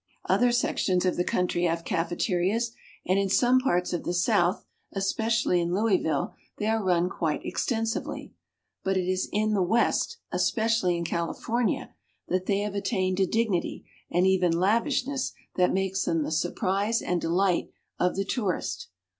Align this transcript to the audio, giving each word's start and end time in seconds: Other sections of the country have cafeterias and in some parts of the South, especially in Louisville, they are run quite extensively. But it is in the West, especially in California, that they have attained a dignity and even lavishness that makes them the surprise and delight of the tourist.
Other 0.27 0.51
sections 0.51 1.05
of 1.05 1.15
the 1.15 1.23
country 1.23 1.65
have 1.65 1.85
cafeterias 1.85 2.71
and 3.05 3.19
in 3.19 3.29
some 3.29 3.59
parts 3.59 3.93
of 3.93 4.03
the 4.03 4.15
South, 4.15 4.65
especially 4.93 5.61
in 5.61 5.75
Louisville, 5.75 6.33
they 6.57 6.65
are 6.65 6.83
run 6.83 7.07
quite 7.07 7.45
extensively. 7.45 8.33
But 8.83 8.97
it 8.97 9.07
is 9.07 9.29
in 9.31 9.53
the 9.53 9.61
West, 9.61 10.17
especially 10.31 10.97
in 10.97 11.05
California, 11.05 11.93
that 12.27 12.47
they 12.47 12.61
have 12.61 12.73
attained 12.73 13.19
a 13.19 13.27
dignity 13.27 13.85
and 14.09 14.25
even 14.25 14.57
lavishness 14.57 15.33
that 15.55 15.71
makes 15.71 16.05
them 16.05 16.23
the 16.23 16.31
surprise 16.31 17.03
and 17.03 17.21
delight 17.21 17.69
of 17.99 18.15
the 18.15 18.25
tourist. 18.25 18.87